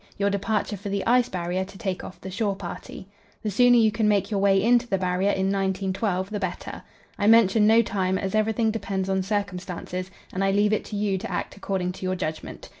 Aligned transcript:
Your 0.17 0.31
departure 0.31 0.77
for 0.77 0.89
the 0.89 1.05
Ice 1.05 1.29
Barrier 1.29 1.63
to 1.63 1.77
take 1.77 2.03
off 2.03 2.19
the 2.19 2.31
shore 2.31 2.55
party. 2.55 3.07
The 3.43 3.51
sooner 3.51 3.77
you 3.77 3.91
can 3.91 4.07
make 4.07 4.31
your 4.31 4.39
way 4.39 4.57
in 4.59 4.79
to 4.79 4.87
the 4.89 4.97
Barrier 4.97 5.29
in 5.29 5.51
1912, 5.51 6.31
the 6.31 6.39
better. 6.39 6.81
I 7.19 7.27
mention 7.27 7.67
no 7.67 7.83
time, 7.83 8.17
as 8.17 8.33
everything 8.33 8.71
depends 8.71 9.09
on 9.09 9.21
circumstances, 9.21 10.09
and 10.33 10.43
I 10.43 10.49
leave 10.49 10.73
it 10.73 10.85
to 10.85 10.95
you 10.95 11.19
to 11.19 11.31
act 11.31 11.55
according 11.55 11.91
to 11.91 12.03
your 12.03 12.15
judgment. 12.15 12.69